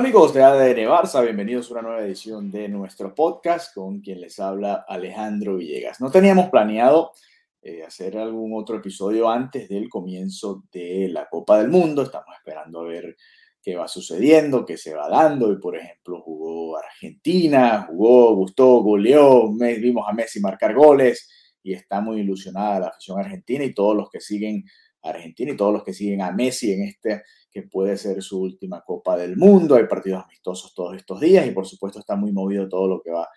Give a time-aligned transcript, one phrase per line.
[0.00, 4.40] amigos de ADN Barça, bienvenidos a una nueva edición de nuestro podcast con quien les
[4.40, 6.00] habla Alejandro Villegas.
[6.00, 7.12] No teníamos planeado
[7.60, 12.80] eh, hacer algún otro episodio antes del comienzo de la Copa del Mundo, estamos esperando
[12.80, 13.14] a ver
[13.62, 19.52] qué va sucediendo, qué se va dando y por ejemplo jugó Argentina, jugó, gustó, goleó,
[19.52, 21.28] vimos a Messi marcar goles
[21.62, 24.64] y está muy ilusionada la afición argentina y todos los que siguen
[25.02, 28.40] a Argentina y todos los que siguen a Messi en este que puede ser su
[28.40, 29.74] última Copa del Mundo.
[29.74, 33.10] Hay partidos amistosos todos estos días y por supuesto está muy movido todo lo que
[33.10, 33.28] va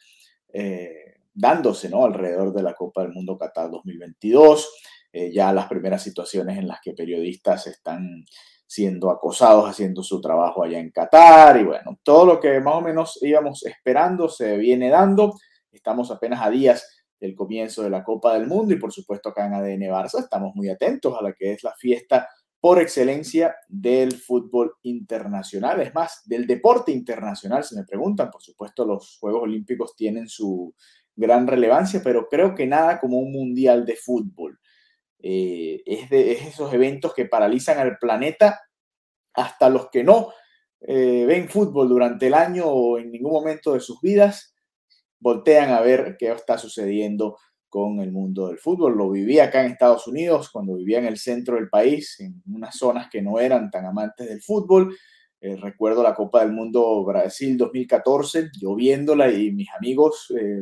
[0.54, 2.06] eh, dándose ¿no?
[2.06, 4.70] alrededor de la Copa del Mundo Qatar 2022.
[5.12, 8.26] Eh, ya las primeras situaciones en las que periodistas están
[8.66, 12.82] siendo acosados haciendo su trabajo allá en Qatar y bueno, todo lo que más o
[12.82, 15.36] menos íbamos esperando se viene dando.
[15.72, 19.46] Estamos apenas a días del comienzo de la Copa del Mundo y por supuesto acá
[19.46, 22.28] en ADN Barça estamos muy atentos a la que es la fiesta
[22.64, 28.32] por excelencia del fútbol internacional, es más, del deporte internacional, si me preguntan.
[28.32, 30.74] Por supuesto, los Juegos Olímpicos tienen su
[31.14, 34.62] gran relevancia, pero creo que nada como un mundial de fútbol.
[35.20, 38.62] Eh, es de es esos eventos que paralizan al planeta
[39.34, 40.30] hasta los que no
[40.80, 44.56] eh, ven fútbol durante el año o en ningún momento de sus vidas,
[45.20, 47.38] voltean a ver qué está sucediendo
[47.74, 48.96] con el mundo del fútbol.
[48.96, 52.78] Lo viví acá en Estados Unidos, cuando vivía en el centro del país, en unas
[52.78, 54.96] zonas que no eran tan amantes del fútbol.
[55.42, 60.62] Eh, recuerdo la Copa del Mundo Brasil 2014, yo viéndola y mis amigos eh,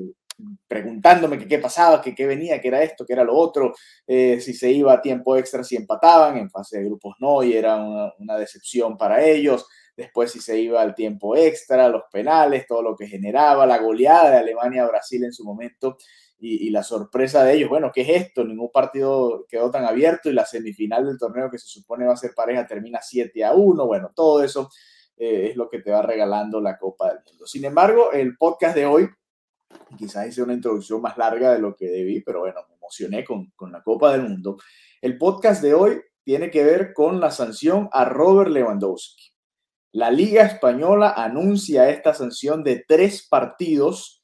[0.65, 3.73] preguntándome que qué pasaba, que qué venía, qué era esto, qué era lo otro,
[4.07, 7.51] eh, si se iba a tiempo extra, si empataban, en fase de grupos no, y
[7.51, 12.65] era una, una decepción para ellos después si se iba al tiempo extra, los penales,
[12.65, 15.97] todo lo que generaba, la goleada de Alemania a Brasil en su momento
[16.43, 18.43] y, la sorpresa de ellos, bueno, ¿qué es esto?
[18.43, 22.17] Ningún partido quedó tan abierto y la semifinal del torneo que se supone va a
[22.17, 24.69] ser pareja termina 7 a 1, bueno, todo eso
[25.17, 27.45] eh, es lo que te va regalando la Copa del Mundo.
[27.45, 29.07] Sin embargo, el podcast de hoy,
[29.95, 33.51] quizás hice una introducción más larga de lo que debí, pero bueno, me emocioné con,
[33.55, 34.57] con la Copa del Mundo.
[34.99, 39.31] El podcast de hoy tiene que ver con la sanción a Robert Lewandowski.
[39.91, 44.20] La Liga Española anuncia esta sanción de tres partidos,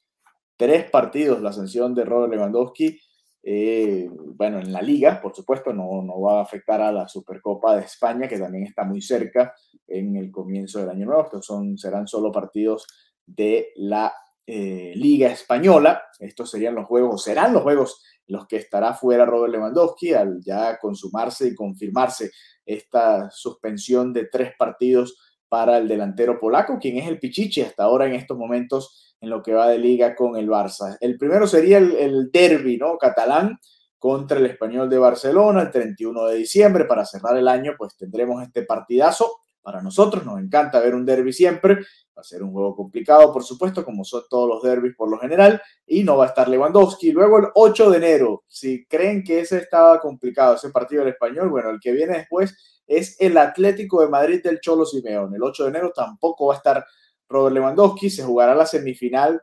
[0.58, 3.00] tres partidos la sanción de Robert Lewandowski.
[3.42, 7.76] Eh, bueno, en la liga, por supuesto, no, no, va a afectar a la Supercopa
[7.76, 9.54] de España, que también está muy cerca
[9.86, 11.22] en el comienzo del año nuevo.
[11.22, 12.86] Estos son, serán solo partidos
[13.24, 14.12] de la
[14.46, 16.02] eh, Liga Española.
[16.18, 20.78] Estos serían los juegos, serán los juegos los que estará fuera Robert Lewandowski al ya
[20.78, 22.30] consumarse y confirmarse
[22.66, 25.16] esta suspensión de tres partidos
[25.48, 29.42] para el delantero polaco, quien es el Pichichi hasta ahora en estos momentos en lo
[29.42, 30.96] que va de liga con el Barça.
[31.00, 32.96] El primero sería el, el derby, ¿no?
[32.98, 33.58] Catalán
[33.98, 36.84] contra el español de Barcelona el 31 de diciembre.
[36.84, 39.40] Para cerrar el año, pues tendremos este partidazo.
[39.60, 41.74] Para nosotros nos encanta ver un derby siempre.
[42.16, 45.18] Va a ser un juego complicado, por supuesto, como son todos los derbis por lo
[45.18, 45.60] general.
[45.86, 47.12] Y no va a estar Lewandowski.
[47.12, 51.50] Luego el 8 de enero, si creen que ese estaba complicado, ese partido del español,
[51.50, 55.36] bueno, el que viene después es el Atlético de Madrid del Cholo Simeone.
[55.36, 56.86] El 8 de enero tampoco va a estar
[57.28, 59.40] Robert Lewandowski, se jugará la semifinal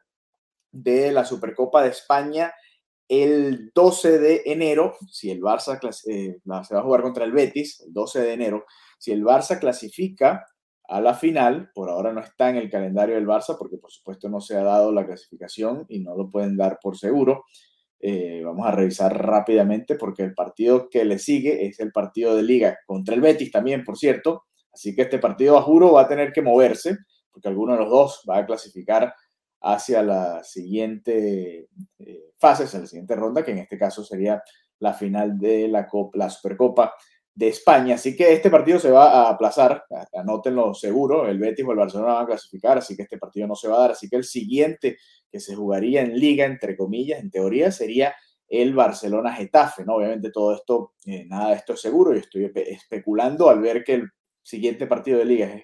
[0.71, 2.53] de la Supercopa de España
[3.07, 7.81] el 12 de enero, si el Barça eh, se va a jugar contra el Betis,
[7.81, 8.65] el 12 de enero,
[8.97, 10.45] si el Barça clasifica
[10.87, 14.29] a la final, por ahora no está en el calendario del Barça porque por supuesto
[14.29, 17.45] no se ha dado la clasificación y no lo pueden dar por seguro,
[17.99, 22.43] eh, vamos a revisar rápidamente porque el partido que le sigue es el partido de
[22.43, 24.45] liga contra el Betis también, por cierto.
[24.71, 26.97] Así que este partido a juro va a tener que moverse
[27.31, 29.13] porque alguno de los dos va a clasificar
[29.61, 31.67] hacia la siguiente
[31.99, 34.41] eh, fase, hacia la siguiente ronda, que en este caso sería
[34.79, 36.93] la final de la, Copa, la Supercopa
[37.35, 37.95] de España.
[37.95, 42.13] Así que este partido se va a aplazar, anótenlo seguro, el Betis o el Barcelona
[42.13, 43.91] van a clasificar, así que este partido no se va a dar.
[43.91, 44.97] Así que el siguiente
[45.29, 48.15] que se jugaría en liga, entre comillas, en teoría, sería
[48.47, 49.95] el Barcelona-Getafe, ¿no?
[49.95, 53.95] Obviamente todo esto, eh, nada de esto es seguro, y estoy especulando al ver que
[53.95, 54.09] el
[54.41, 55.63] siguiente partido de liga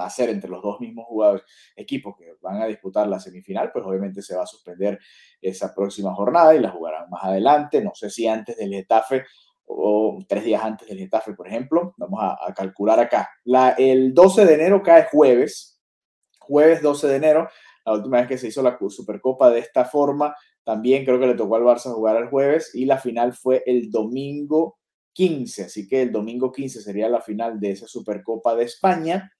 [0.00, 1.44] va a ser entre los dos mismos jugadores,
[1.76, 4.98] equipos que van a disputar la semifinal, pues obviamente se va a suspender
[5.40, 9.24] esa próxima jornada y la jugarán más adelante, no sé si antes del Getafe
[9.66, 11.94] o tres días antes del Getafe, por ejemplo.
[11.96, 13.28] Vamos a, calcular acá.
[13.44, 15.80] La, el 12 de enero cae jueves,
[16.38, 17.48] jueves 12 de enero,
[17.84, 20.34] la última vez que se hizo la Supercopa de esta forma,
[20.64, 23.90] también creo que le tocó al Barça jugar el jueves y la final fue el
[23.90, 24.78] domingo
[25.12, 29.30] 15, así que el domingo 15 sería la final de esa Supercopa de España.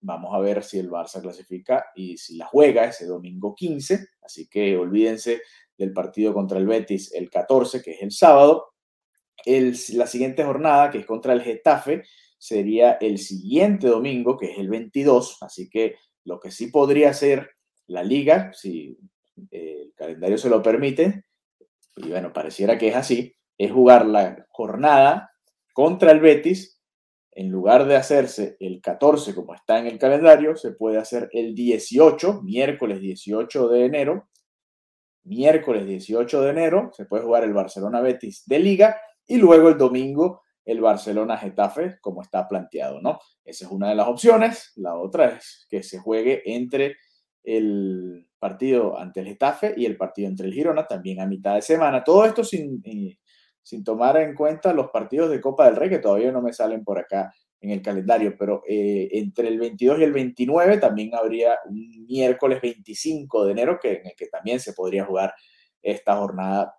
[0.00, 4.48] Vamos a ver si el Barça clasifica y si la juega ese domingo 15, así
[4.48, 5.42] que olvídense
[5.76, 8.69] del partido contra el Betis el 14, que es el sábado.
[9.46, 12.04] La siguiente jornada, que es contra el Getafe,
[12.38, 17.50] sería el siguiente domingo, que es el 22, así que lo que sí podría ser
[17.86, 18.98] la liga, si
[19.50, 21.24] eh, el calendario se lo permite,
[21.96, 25.30] y bueno, pareciera que es así, es jugar la jornada
[25.74, 26.80] contra el Betis,
[27.32, 31.54] en lugar de hacerse el 14 como está en el calendario, se puede hacer el
[31.54, 34.28] 18, miércoles 18 de enero.
[35.22, 39.78] Miércoles 18 de enero se puede jugar el Barcelona Betis de liga y luego el
[39.78, 43.18] domingo el Barcelona Getafe como está planteado, ¿no?
[43.44, 44.72] Esa es una de las opciones.
[44.76, 46.96] La otra es que se juegue entre
[47.42, 51.62] el partido ante el Getafe y el partido entre el Girona también a mitad de
[51.62, 52.02] semana.
[52.02, 53.18] Todo esto sin, eh,
[53.62, 56.84] sin tomar en cuenta los partidos de Copa del Rey que todavía no me salen
[56.84, 61.58] por acá en el calendario, pero eh, entre el 22 y el 29 también habría
[61.66, 65.34] un miércoles 25 de enero que, en el que también se podría jugar
[65.82, 66.74] esta jornada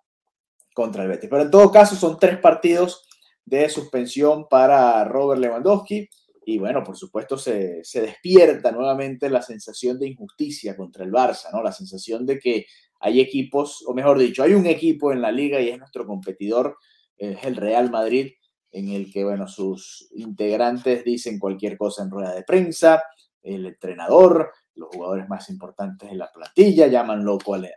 [0.74, 1.28] contra el Betis.
[1.30, 3.06] Pero en todo caso son tres partidos
[3.44, 6.08] de suspensión para Robert Lewandowski
[6.44, 11.52] y bueno, por supuesto se, se despierta nuevamente la sensación de injusticia contra el Barça,
[11.52, 11.62] ¿no?
[11.62, 12.66] La sensación de que
[13.00, 16.78] hay equipos, o mejor dicho, hay un equipo en la liga y es nuestro competidor,
[17.16, 18.32] es el Real Madrid,
[18.70, 23.02] en el que, bueno, sus integrantes dicen cualquier cosa en rueda de prensa,
[23.42, 27.70] el entrenador, los jugadores más importantes de la plantilla llaman loco al,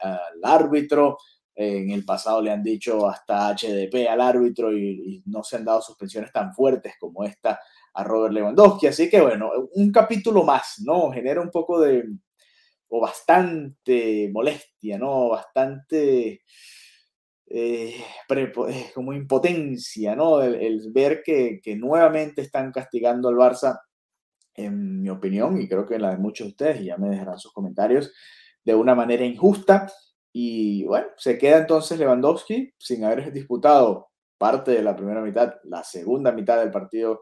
[0.43, 1.17] árbitro,
[1.55, 5.81] en el pasado le han dicho hasta HDP al árbitro y, no se han dado
[5.81, 7.59] suspensiones tan fuertes como esta
[7.93, 8.87] a Robert Lewandowski.
[8.87, 11.11] Así que bueno, un capítulo más, ¿no?
[11.11, 12.03] Genera un poco de,
[12.89, 15.29] o bastante molestia, ¿no?
[15.29, 16.41] Bastante
[17.47, 17.95] eh,
[18.29, 20.41] eh, como impotencia, ¿no?
[20.41, 23.79] El, ver que, que, nuevamente están castigando al Barça,
[24.55, 27.39] en mi opinión, y creo que la de muchos de ustedes, y ya me dejarán
[27.39, 28.11] sus comentarios,
[28.63, 29.87] de una manera injusta.
[30.37, 35.81] Y bueno, se queda entonces Lewandowski sin haber disputado parte de la primera mitad, la
[35.81, 37.21] segunda mitad del partido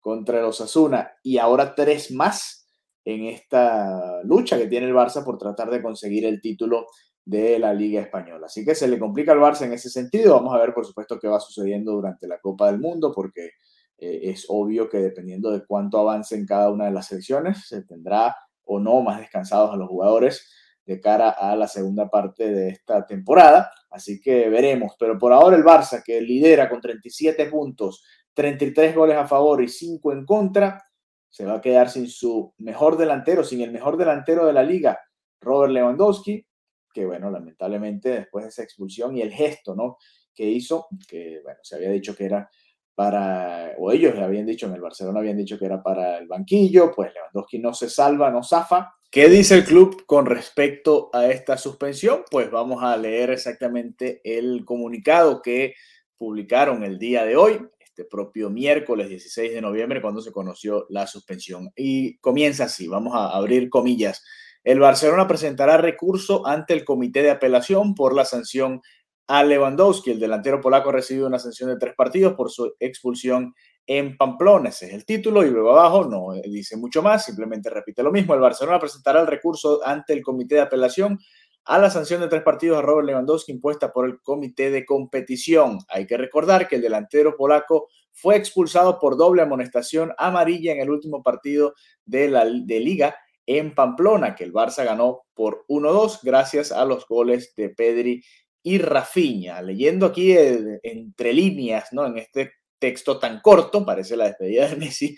[0.00, 2.68] contra los Asuna y ahora tres más
[3.04, 6.88] en esta lucha que tiene el Barça por tratar de conseguir el título
[7.24, 8.46] de la Liga Española.
[8.46, 10.34] Así que se le complica al Barça en ese sentido.
[10.34, 13.52] Vamos a ver, por supuesto, qué va sucediendo durante la Copa del Mundo, porque
[13.98, 17.84] eh, es obvio que dependiendo de cuánto avance en cada una de las secciones, se
[17.84, 18.34] tendrá
[18.64, 20.44] o no más descansados a los jugadores
[20.88, 23.70] de cara a la segunda parte de esta temporada.
[23.90, 24.94] Así que veremos.
[24.98, 28.02] Pero por ahora el Barça, que lidera con 37 puntos,
[28.32, 30.82] 33 goles a favor y 5 en contra,
[31.28, 34.98] se va a quedar sin su mejor delantero, sin el mejor delantero de la liga,
[35.42, 36.46] Robert Lewandowski,
[36.90, 39.98] que bueno, lamentablemente después de esa expulsión y el gesto, ¿no?
[40.34, 42.48] Que hizo, que bueno, se había dicho que era
[42.94, 46.26] para, o ellos le habían dicho, en el Barcelona habían dicho que era para el
[46.26, 48.94] banquillo, pues Lewandowski no se salva, no zafa.
[49.10, 52.24] ¿Qué dice el club con respecto a esta suspensión?
[52.30, 55.74] Pues vamos a leer exactamente el comunicado que
[56.18, 61.06] publicaron el día de hoy este propio miércoles 16 de noviembre cuando se conoció la
[61.06, 61.70] suspensión.
[61.74, 64.22] Y comienza así, vamos a abrir comillas.
[64.62, 68.82] El Barcelona presentará recurso ante el comité de apelación por la sanción
[69.26, 70.10] a Lewandowski.
[70.10, 73.54] El delantero polaco ha recibido una sanción de tres partidos por su expulsión
[73.88, 74.68] en Pamplona.
[74.68, 78.34] Ese es el título y luego abajo no dice mucho más, simplemente repite lo mismo.
[78.34, 81.18] El Barcelona presentará el recurso ante el comité de apelación
[81.64, 85.78] a la sanción de tres partidos a Robert Lewandowski impuesta por el comité de competición.
[85.88, 90.90] Hay que recordar que el delantero polaco fue expulsado por doble amonestación amarilla en el
[90.90, 93.16] último partido de la de liga
[93.46, 98.22] en Pamplona, que el Barça ganó por 1-2 gracias a los goles de Pedri
[98.62, 99.62] y Rafinha.
[99.62, 102.04] Leyendo aquí entre líneas, ¿no?
[102.04, 105.16] En este texto tan corto, parece la despedida de Messi,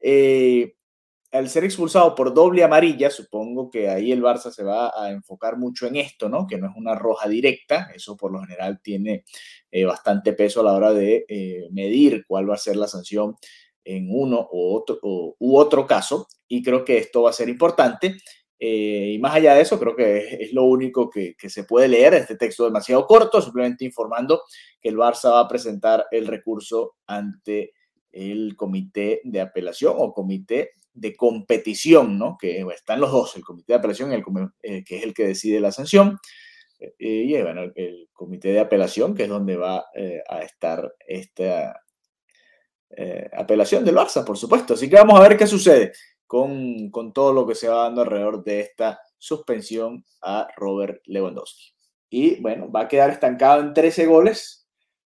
[0.00, 0.74] eh,
[1.32, 5.56] al ser expulsado por doble amarilla, supongo que ahí el Barça se va a enfocar
[5.56, 6.46] mucho en esto, ¿no?
[6.46, 9.24] Que no es una roja directa, eso por lo general tiene
[9.70, 13.36] eh, bastante peso a la hora de eh, medir cuál va a ser la sanción
[13.82, 18.18] en uno otro, u otro caso, y creo que esto va a ser importante.
[18.64, 22.14] Eh, y más allá de eso, creo que es, lo único que, se puede leer.
[22.14, 24.44] Este texto demasiado corto, simplemente informando
[24.80, 27.72] que el Barça va a presentar el recurso ante
[28.12, 32.36] el comité de apelación o comité de competición, ¿no?
[32.38, 34.22] Que están los dos, el comité de apelación, el,
[34.62, 36.20] eh, que es el que decide la sanción,
[36.78, 41.80] eh, y bueno, el, comité de apelación, que es donde va eh, a estar esta
[43.32, 44.74] apelación del Barça, por supuesto.
[44.74, 45.92] Así que vamos a ver qué sucede
[46.32, 51.74] con, todo lo que se va dando alrededor de esta suspensión a Robert Lewandowski.
[52.08, 54.66] Y bueno, va a quedar estancado en 13 goles.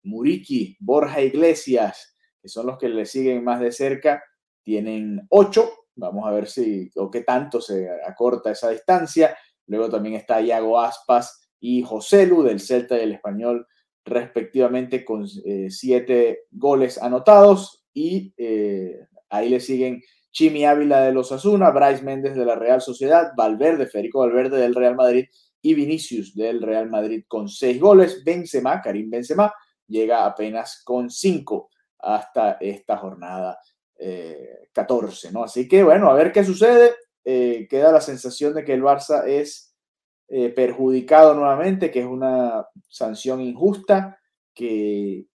[0.03, 4.23] Muriqui, Borja Iglesias, que son los que le siguen más de cerca,
[4.63, 5.69] tienen 8.
[5.95, 9.37] Vamos a ver si o qué tanto se acorta esa distancia.
[9.67, 13.67] Luego también está Iago Aspas y José Lu del Celta y del Español,
[14.05, 17.83] respectivamente, con 7 eh, goles anotados.
[17.93, 22.81] Y eh, ahí le siguen Chimi Ávila de los Asuna, Bryce Méndez de la Real
[22.81, 25.25] Sociedad, Valverde, Federico Valverde del Real Madrid
[25.61, 28.23] y Vinicius del Real Madrid con 6 goles.
[28.23, 29.53] Benzema, Karim Benzema,
[29.87, 31.69] llega apenas con 5
[31.99, 33.59] hasta esta jornada
[34.71, 35.43] 14, eh, ¿no?
[35.43, 36.93] Así que bueno, a ver qué sucede.
[37.25, 39.75] Eh, queda la sensación de que el Barça es
[40.29, 44.19] eh, perjudicado nuevamente, que es una sanción injusta,
[44.53, 45.25] que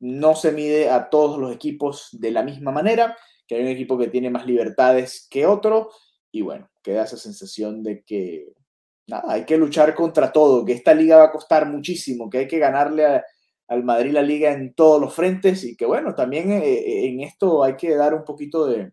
[0.00, 3.16] no se mide a todos los equipos de la misma manera,
[3.48, 5.90] que hay un equipo que tiene más libertades que otro,
[6.30, 8.52] y bueno, queda esa sensación de que
[9.08, 12.46] nada, hay que luchar contra todo, que esta liga va a costar muchísimo, que hay
[12.46, 13.22] que ganarle
[13.66, 17.20] al Madrid la liga en todos los frentes y que bueno, también eh, eh, en
[17.20, 18.92] esto hay que dar un poquito de,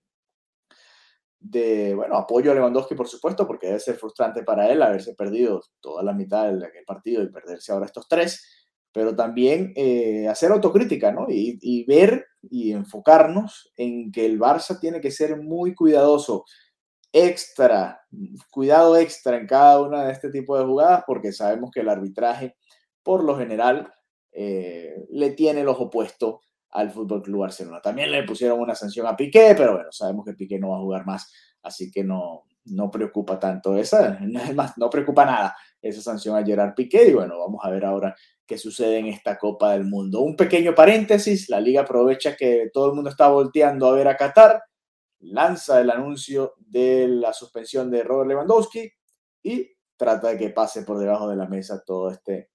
[1.39, 5.61] de, bueno, apoyo a Lewandowski, por supuesto, porque debe ser frustrante para él haberse perdido
[5.79, 8.64] toda la mitad del partido y perderse ahora estos tres,
[8.95, 11.25] pero también eh, hacer autocrítica, ¿no?
[11.29, 16.45] Y, y, ver y enfocarnos en que el Barça tiene que ser muy cuidadoso,
[17.11, 17.99] extra,
[18.49, 22.55] cuidado extra en cada una de este tipo de jugadas, porque sabemos que el arbitraje,
[23.03, 23.93] por lo general,
[24.31, 27.81] eh, le tiene el ojo puesto al Fútbol Club Barcelona.
[27.81, 30.81] También le pusieron una sanción a Piqué, pero bueno, sabemos que Piqué no va a
[30.81, 31.29] jugar más,
[31.63, 34.17] así que no, no preocupa tanto esa,
[34.55, 35.53] más, no preocupa nada
[35.89, 38.15] esa sanción a Gerard Piqué y bueno, vamos a ver ahora
[38.45, 40.21] qué sucede en esta Copa del Mundo.
[40.21, 44.17] Un pequeño paréntesis, la liga aprovecha que todo el mundo está volteando a ver a
[44.17, 44.63] Qatar,
[45.19, 48.91] lanza el anuncio de la suspensión de Robert Lewandowski
[49.43, 52.49] y trata de que pase por debajo de la mesa todo este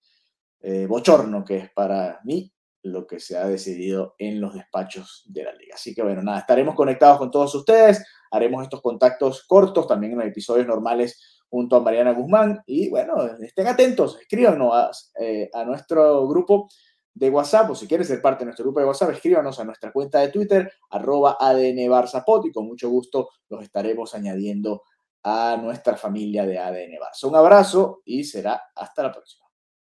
[0.61, 5.45] eh, bochorno que es para mí lo que se ha decidido en los despachos de
[5.45, 5.75] la liga.
[5.75, 10.19] Así que bueno, nada, estaremos conectados con todos ustedes, haremos estos contactos cortos también en
[10.19, 14.91] los episodios normales junto a Mariana Guzmán y bueno, estén atentos, escríbanos a,
[15.21, 16.69] eh, a nuestro grupo
[17.13, 19.93] de WhatsApp o si quieres ser parte de nuestro grupo de WhatsApp, escríbanos a nuestra
[19.93, 24.85] cuenta de Twitter, arroba ADN y con mucho gusto los estaremos añadiendo
[25.25, 27.29] a nuestra familia de ADN Barça.
[27.29, 29.40] Un abrazo y será hasta la próxima.